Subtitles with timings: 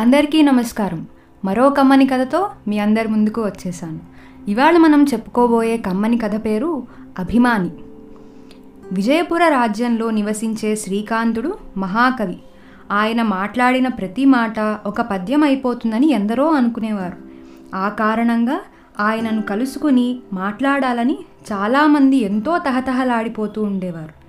[0.00, 1.06] అందరికీ నమస్కారం.
[1.44, 3.98] మరో కమ్మని కథతో మీ అందరి ముందుకు వచ్చేసాను
[4.50, 6.82] ఇవాళ మనం చెప్పుకోబోయే కమ్మని కథ పేరు
[7.18, 7.70] అభిమాని.
[8.92, 12.38] విజయపుర రాజ్యంలో నివసించే శ్రీకాంతుడు మహాకవి.
[12.92, 17.16] ఆయన మాట్లాడిన ప్రతి మాట ఒక పద్యం అయిపోతుందని ఎందరో అనుకునేవారు.
[17.76, 18.60] ఆ కారణంగా
[19.00, 21.18] ఆయనను కలుసుకుని మాట్లాడాలని
[21.52, 24.24] చాలామంది ఎంతో తహతహలాడిపోతూ ఉండేవారు.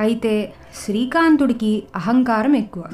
[0.00, 0.52] అయితే
[0.84, 2.84] శ్రీకాంతుడికి అహంకారం ఎక్కువ.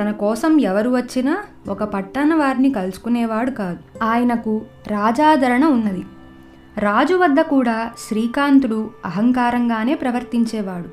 [0.00, 1.36] తన కోసం ఎవరు వచ్చినా
[1.68, 4.04] ఒక పట్టణ వారిని కలుసుకునేవాడు కాదు.
[4.04, 6.04] ఆయనకు రాజాదరణ ఉన్నది.
[6.78, 10.88] రాజు వద్ద కూడా శ్రీకాంతుడు అహంకారంగానే ప్రవర్తించేవాడు.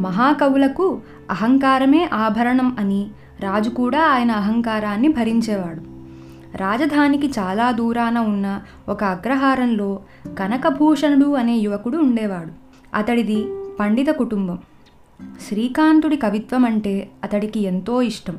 [0.00, 5.98] మహాకవులకు అహంకారమే ఆభరణం అని రాజు కూడా ఆయన అహంకారాన్ని భరించేవాడు.
[6.56, 9.98] రాజధానికి చాలా దూరాన ఉన్న ఒక అగ్రహారంలో
[10.38, 12.50] కనకభూషణుడు అనే యువకుడు ఉండేవాడు.
[12.96, 13.46] అతడిది
[13.80, 14.58] పండిత కుటుంబం.
[15.48, 18.36] శ్రీకాంతుడి కవిత్వం అంటే అతడికి ఎంతో ఇష్టం.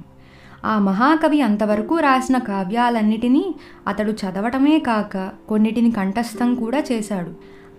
[0.65, 3.55] ఆ మహాకవి అంతవరకు రాసిన కావ్యాలన్నిటినీ
[3.87, 7.31] అతడు చదవటమే కాక కొన్నిటిని కంఠస్థం కూడా చేశాడు.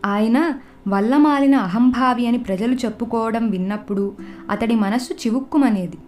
[0.07, 0.53] ఆయన
[0.89, 4.13] వల్లమాలిన అహంభావి అని ప్రజలు చెప్పుకోవడం విన్నప్పుడు
[4.51, 5.99] అతడి మనస్సు చివుక్కుమనేది.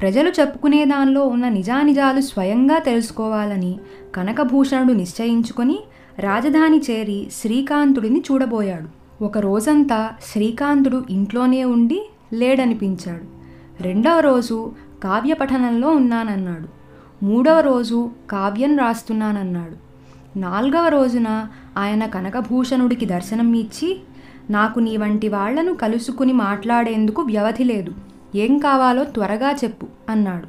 [0.00, 3.78] ప్రజలు చెప్పుకునే దానిలో ఉన్న నిజానిజాలు స్వయంగా తెలుసుకోవాలని
[4.14, 5.80] కనకభూషణుడు నిశ్చయించుకొని
[6.18, 9.01] రాజధాని చేరి శ్రీకాంతుడిని చూడబోయాడు.
[9.22, 13.42] ఒక రోజంతా శ్రీకాంతుడు ఇంట్లోనే ఉండి లేడనిపించాడు.
[13.82, 14.72] రెండవ రోజు
[15.04, 16.68] కావ్య పఠనంలో ఉన్నానన్నాడు.
[17.24, 19.92] మూడవ రోజు కావ్యం రాస్తున్నానన్నాడు.
[20.38, 24.00] నాలుగవ రోజున ఆయన కనకభూషణుడికి దర్శనం ఇచ్చి
[24.50, 27.92] నాకు నీ వంటి వాళ్ళను కలుసుకుని మాట్లాడేందుకు వ్యవధి లేదు.
[28.34, 30.46] ఏం కావాలో త్వరగా చెప్పు అన్నాడు.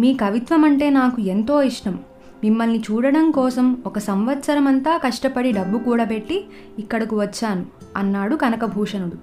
[0.00, 1.98] మీ కవిత్వం అంటే నాకు ఎంతో ఇష్టం.
[2.44, 6.44] మిమ్మల్ని చూడడం కోసం ఒక సంవత్సరమంతా కష్టపడి డబ్బు కూడబెట్టి
[6.78, 9.16] ఇక్కడకు వచ్చాను అన్నాడు కనకభూషణుడు.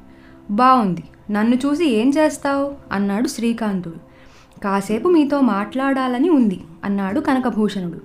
[0.53, 2.72] బాగుంది నన్ను చూసి ఏం చేస్తావు?
[2.91, 3.95] అన్నాడు శ్రీకాంతుడు.
[4.63, 8.02] కాసేపు మీతో మాట్లాడాలని ఉంది అన్నాడు కనకభూషణుడు.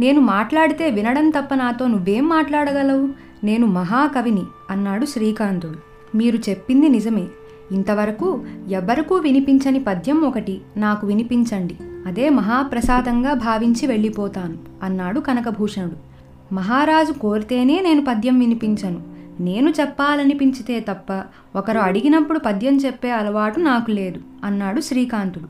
[0.00, 3.08] నేను మాట్లాడితే వినడం తప్ప నాతో నువ్వేం మాట్లాడగలవు?
[3.44, 6.16] నేను మహాకవిని అన్నాడు శ్రీకాంతుడు.
[6.16, 7.26] మీరు చెప్పింది నిజమే.
[7.72, 11.76] ఇంతవరకు ఎవ్వరకూ వినిపించని పద్యం ఒకటి నాకు వినిపించండి.
[12.06, 16.12] అదే మహాప్రసాదంగా భావించి వెళ్ళిపోతాను అన్నాడు కనకభూషణుడు.
[16.54, 19.02] మహారాజు కోరితేనే నేను పద్యం వినిపించను.
[19.40, 21.22] నేను చెప్పాలనిపించితే తప్ప
[21.56, 25.44] ఒకరు అడిగినప్పుడు పద్యం చెప్పే అలవాటు నాకు లేదు అన్నాడు శ్రీకాంతుడు.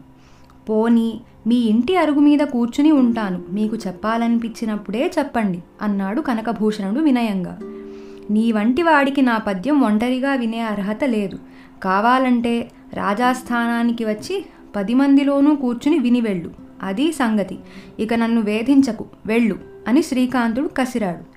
[0.68, 7.58] పోనీ మీ ఇంటి అరుగు మీద కూర్చుని ఉంటాను మీకు చెప్పాలనిపించినప్పుడే చెప్పండి అన్నాడు కనకభూషణుడు వినయంగా.
[8.30, 11.38] నీ వంటి వాడికి నా పద్యం ఒంటరిగా వినే అర్హత లేదు.
[11.82, 14.44] కావాలంటే రాజాస్థానానికి వచ్చి
[14.77, 16.50] పది మందిలోనూ కూర్చుని విని వెళ్ళు.
[16.83, 17.59] అది సంగతి.
[17.99, 19.06] ఇక నన్ను వేధించకు.
[19.27, 21.33] వెళ్ళు అని శ్రీకాంతుడు కసిరాడు.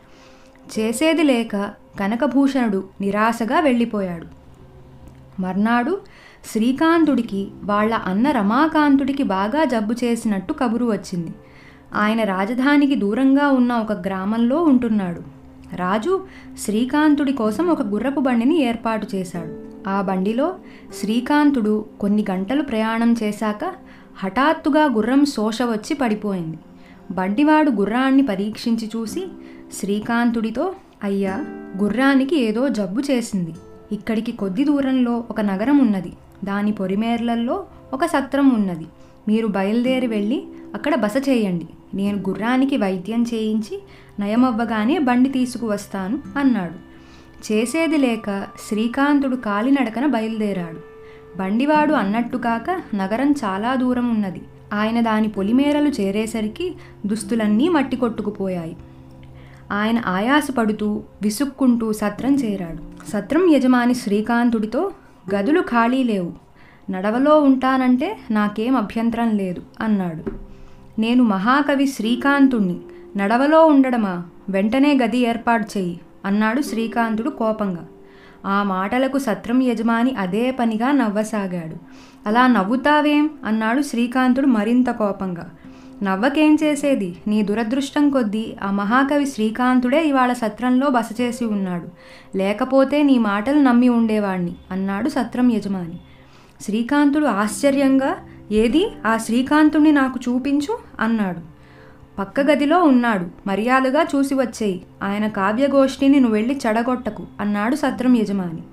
[0.80, 1.56] చేసేది లేక
[2.00, 4.26] కనకభూషణుడు నిరాశగా వెళ్ళిపోయాడు.
[5.42, 6.02] మర్నాడు
[6.52, 11.34] శ్రీకాంతుడికి వాళ్ళ అన్న రమాకాంతుడికి బాగా జబ్బు చేసినట్టు కబురు వచ్చింది.
[11.96, 15.22] ఆయన రాజధానికి దూరంగా ఉన్న ఒక గ్రామంలో ఉంటున్నాడు.
[15.76, 16.26] రాజు
[16.60, 19.65] శ్రీకాంతుడి కోసం ఒక గుర్రపు బండిని ఏర్పాటు చేశాడు.
[19.88, 20.56] ఆ బండిలో
[21.02, 23.66] శ్రీకాంతుడు కొన్ని గంటలు ప్రయాణం చేశాక
[24.18, 26.58] హఠాత్తుగా గుర్రం శోష వచ్చి పడిపోయింది.
[27.12, 29.28] బండివాడు గుర్రాన్ని పరీక్షించి చూసి
[29.80, 30.74] శ్రీకాంతుడితో
[31.04, 31.46] అయ్యా
[31.78, 33.54] గుర్రానికి ఏదో జబ్బు చేసింది.
[33.92, 36.14] ఇక్కడికి కొద్ది దూరంలో ఒక నగరం ఉన్నది.
[36.44, 38.86] దాని పొరిమేర్లల్లో ఒక సత్రం ఉన్నది.
[39.28, 40.44] మీరు బయలుదేరి వెళ్ళి
[40.76, 41.68] అక్కడ బస చేయండి.
[41.94, 43.82] నేను గుర్రానికి వైద్యం చేయించి
[44.20, 46.85] నయమవ్వగానే బండి తీసుకువస్తాను అన్నాడు.
[47.52, 50.96] చేసేది లేక శ్రీకాంతుడు కాలినడకన బయలుదేరాడు.
[51.38, 54.42] బండివాడు అన్నట్టు కాక నగరం చాలా దూరం ఉన్నది.
[54.74, 58.78] ఆయన దాని పొలిమేరలు చేరేసరికి దుస్తులన్నీ మట్టి కొట్టుకుపోయాయి.
[59.72, 63.10] ఆయన ఆయాసపడుతూ విసుక్కుంటూ సత్రం చేరాడు.
[63.12, 64.92] సత్రం యజమాని శ్రీకాంతుడితో
[65.36, 66.32] గదులు ఖాళీ లేవు.
[66.92, 70.32] నడవలో ఉంటానంటే నాకేం అభ్యంతరం లేదు అన్నాడు.
[71.02, 72.80] నేను మహాకవి శ్రీకాంతుణ్ణి.
[73.18, 74.24] నడవలో ఉండడమా?
[74.50, 76.00] వెంటనే గది ఏర్పాటు చెయ్యి.
[76.26, 77.88] అన్నాడు శ్రీకాంతుడు కోపంగా.
[78.46, 81.76] ఆ మాటలకు సత్రం యజమాని అదే పనిగా నవ్వసాగాడు.
[82.28, 83.30] అలా నవ్వుతావేం?
[83.46, 85.50] అన్నాడు శ్రీకాంతుడు మరింత కోపంగా.
[86.04, 87.16] నవ్వకేం చేసేది?
[87.28, 91.88] నీ దురదృష్టం కొద్దీ ఆ మహాకవి శ్రీకాంతుడే ఇవాళ సత్రంలో బస చేసి ఉన్నాడు.
[92.38, 96.00] లేకపోతే నీ మాటలు నమ్మి ఉండేవాణ్ణి అన్నాడు సత్రం యజమాని.
[96.62, 98.16] శ్రీకాంతుడు ఆశ్చర్యంగా
[98.52, 98.92] ఏది?
[99.06, 101.55] ఆ శ్రీకాంతుణ్ణి నాకు చూపించు అన్నాడు.
[102.20, 103.28] పక్క గదిలో ఉన్నాడు.
[103.48, 104.82] మర్యాదగా చూసి వచ్చేయి.
[105.04, 108.64] ఆయన కావ్యగోష్ఠిని నువ్వెళ్ళి చెడగొట్టకు అన్నాడు సత్రం యజమాని.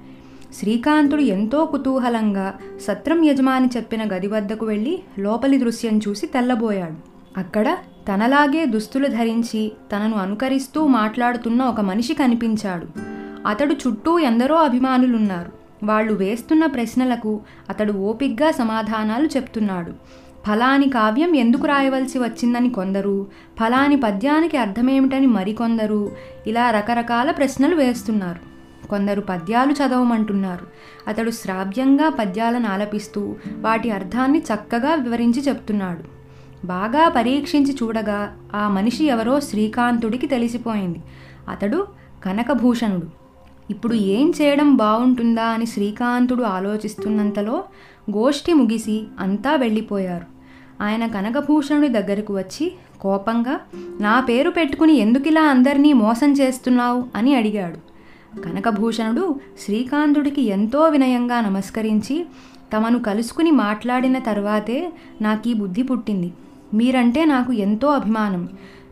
[0.55, 7.13] శ్రీకాంతుడు ఎంతో కుతూహలంగా సత్రం యజమాని చెప్పిన గది వద్దకు వెళ్ళి లోపలి దృశ్యం చూసి తెల్లబోయాడు.
[7.41, 7.77] అక్కడ
[8.09, 12.87] తనలాగే దుస్తులు ధరించి తనను అనుకరిస్తూ మాట్లాడుతున్న ఒక మనిషి కనిపించాడు.
[13.47, 15.53] అతడు చుట్టూ ఎందరో అభిమానులున్నారు.
[15.85, 17.41] వాళ్ళు వేస్తున్న ప్రశ్నలకు
[17.71, 19.93] అతడు ఓపిగ్గా సమాధానాలు చెప్తున్నాడు.
[20.47, 23.27] ఫలాని కావ్యం ఎందుకు రాయవలసి వచ్చిందని కొందరు
[23.61, 26.13] ఫలాని పద్యానికి అర్థమేమిటని మరికొందరు
[26.47, 28.53] ఇలా రకరకాల ప్రశ్నలు వేస్తున్నారు.
[28.89, 30.67] కొందరు పద్యాలు చదవమంటున్నారు.
[31.09, 36.23] అతడు శ్రావ్యంగా పద్యాలను ఆలపిస్తూ వాటి అర్థాన్ని చక్కగా వివరించి చెప్తున్నాడు.
[36.67, 41.03] బాగా పరీక్షించి చూడగా ఆ మనిషి ఎవరో శ్రీకాంతుడికి తెలిసిపోయింది.
[41.49, 41.87] అతడు
[42.25, 43.07] కనకభూషణుడు.
[43.71, 47.65] ఇప్పుడు ఏం చేయడం బాగుంటుందా అని శ్రీకాంతుడు ఆలోచిస్తున్నంతలో
[48.11, 50.32] గోష్ఠి ముగిసి అంతా వెళ్ళిపోయారు.
[50.83, 53.61] ఆయన కనకభూషణుడి దగ్గరకు వచ్చి కోపంగా
[54.01, 57.05] నా పేరు పెట్టుకుని ఎందుకిలా అందరినీ మోసం చేస్తున్నావు?
[57.15, 57.93] అని అడిగాడు.
[58.41, 62.27] కనకభూషణుడు శ్రీకాంతుడికి ఎంతో వినయంగా నమస్కరించి
[62.77, 64.93] తమను కలుసుకుని మాట్లాడిన తర్వాతే
[65.23, 66.33] నాకు ఈ బుద్ధి పుట్టింది.
[66.75, 68.49] మీరంటే నాకు ఎంతో అభిమానం.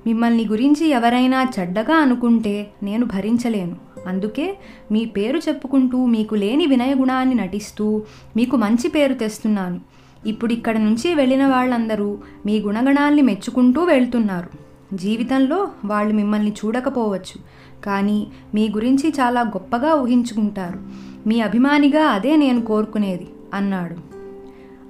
[0.07, 3.77] మిమ్మల్ని గురించి ఎవరైనా చెడ్డగా అనుకుంటే నేను భరించలేను.
[4.07, 4.59] అందుకే
[4.93, 8.03] మీ పేరు చెప్పుకుంటూ మీకు లేని వినయగుణాన్ని నటిస్తూ
[8.37, 9.81] మీకు మంచి పేరు తెస్తున్నాను.
[10.27, 14.71] ఇప్పుడు ఇక్కడ నుంచి వెళ్ళిన వాళ్ళందరూ మీ గుణగణాల్ని మెచ్చుకుంటూ వెళ్తున్నారు.
[14.97, 20.81] జీవితంలో వాళ్ళు మిమ్మల్ని చూడకపోవచ్చు కానీ మీ గురించి చాలా గొప్పగా ఊహించుకుంటారు.
[21.29, 23.97] మీ అభిమానిగా అదే నేను కోరుకునేది అన్నాడు.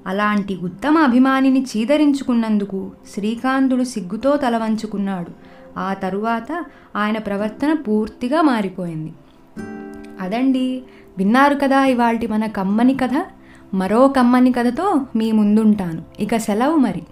[0.06, 5.30] అలాంటి ఉత్తమ అభిమానిని చీదరించుకున్నందుకు శ్రీకాంతుడు సిగ్గుతో తలవంచుకున్నాడు
[5.78, 6.64] ఆ తరువాత
[6.96, 9.12] ఆయన ప్రవర్తన పూర్తిగా మారిపోయింది.
[10.20, 10.82] అదండి
[11.18, 13.24] విన్నారు కదా ఇవాళ మన కమ్మని కథ?
[13.74, 16.02] మరో కమ్మని కథతో మీ ముందుంటాను.
[16.20, 17.02] ఇక సెలవు మరి.